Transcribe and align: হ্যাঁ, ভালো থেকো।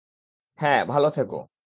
হ্যাঁ, 0.59 0.81
ভালো 0.85 1.09
থেকো। 1.09 1.37